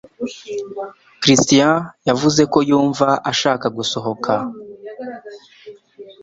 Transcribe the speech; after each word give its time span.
christiana 1.21 1.87
yavuze 2.07 2.41
ko 2.51 2.57
yumva 2.69 3.07
ashaka 3.31 3.65
gusohoka. 3.77 4.31